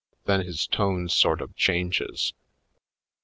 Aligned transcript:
Then 0.25 0.41
his 0.41 0.65
tone 0.65 1.09
sort 1.09 1.41
of 1.41 1.55
changes. 1.55 2.33